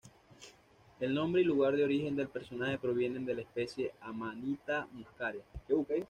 El 0.99 1.13
nombre 1.13 1.43
y 1.43 1.45
lugar 1.45 1.75
de 1.75 1.83
origen 1.83 2.15
del 2.15 2.27
personaje 2.27 2.79
provienen 2.79 3.23
de 3.23 3.35
la 3.35 3.41
especie 3.41 3.91
"Amanita 4.01 4.87
muscaria". 4.93 5.43